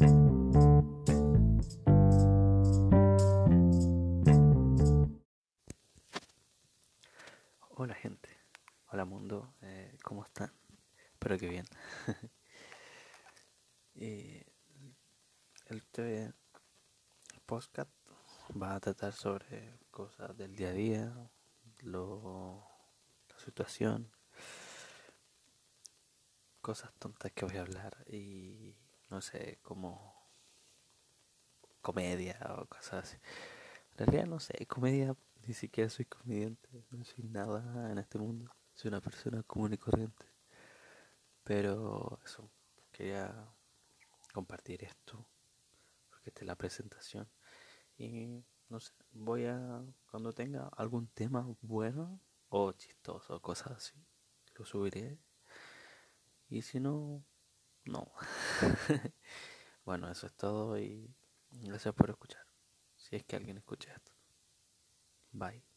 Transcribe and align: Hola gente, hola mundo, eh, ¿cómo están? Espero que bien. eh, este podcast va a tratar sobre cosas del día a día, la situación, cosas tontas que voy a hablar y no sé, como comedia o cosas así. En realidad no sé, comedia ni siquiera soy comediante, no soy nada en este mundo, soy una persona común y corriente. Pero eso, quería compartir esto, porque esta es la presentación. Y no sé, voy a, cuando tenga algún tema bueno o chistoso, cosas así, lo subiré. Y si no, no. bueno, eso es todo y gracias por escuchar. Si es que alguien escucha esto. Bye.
Hola 0.00 0.08
gente, 8.00 8.30
hola 8.86 9.04
mundo, 9.04 9.52
eh, 9.60 9.98
¿cómo 10.02 10.24
están? 10.24 10.54
Espero 11.12 11.36
que 11.36 11.48
bien. 11.48 11.66
eh, 13.96 14.46
este 15.66 16.32
podcast 17.44 17.90
va 18.50 18.76
a 18.76 18.80
tratar 18.80 19.12
sobre 19.12 19.80
cosas 19.90 20.34
del 20.34 20.56
día 20.56 20.68
a 20.68 20.72
día, 20.72 21.30
la 21.82 22.66
situación, 23.36 24.10
cosas 26.62 26.90
tontas 26.98 27.32
que 27.32 27.44
voy 27.44 27.58
a 27.58 27.60
hablar 27.60 28.02
y 28.06 28.78
no 29.10 29.20
sé, 29.20 29.58
como 29.62 30.14
comedia 31.80 32.38
o 32.58 32.66
cosas 32.66 33.04
así. 33.04 33.16
En 33.92 34.06
realidad 34.06 34.26
no 34.26 34.40
sé, 34.40 34.66
comedia 34.66 35.16
ni 35.46 35.54
siquiera 35.54 35.90
soy 35.90 36.04
comediante, 36.04 36.68
no 36.90 37.04
soy 37.04 37.24
nada 37.24 37.90
en 37.90 37.98
este 37.98 38.18
mundo, 38.18 38.54
soy 38.74 38.88
una 38.88 39.00
persona 39.00 39.42
común 39.42 39.72
y 39.72 39.78
corriente. 39.78 40.26
Pero 41.42 42.20
eso, 42.24 42.50
quería 42.92 43.48
compartir 44.32 44.84
esto, 44.84 45.26
porque 46.08 46.30
esta 46.30 46.42
es 46.42 46.46
la 46.46 46.56
presentación. 46.56 47.28
Y 47.98 48.44
no 48.68 48.80
sé, 48.80 48.92
voy 49.12 49.46
a, 49.46 49.82
cuando 50.10 50.32
tenga 50.32 50.68
algún 50.76 51.08
tema 51.08 51.46
bueno 51.60 52.20
o 52.48 52.72
chistoso, 52.72 53.40
cosas 53.40 53.72
así, 53.72 53.94
lo 54.54 54.64
subiré. 54.64 55.18
Y 56.48 56.62
si 56.62 56.80
no, 56.80 57.24
no. 57.84 58.12
bueno, 59.84 60.10
eso 60.10 60.26
es 60.26 60.34
todo 60.34 60.78
y 60.78 61.14
gracias 61.50 61.94
por 61.94 62.10
escuchar. 62.10 62.44
Si 62.96 63.16
es 63.16 63.24
que 63.24 63.36
alguien 63.36 63.58
escucha 63.58 63.92
esto. 63.92 64.12
Bye. 65.32 65.69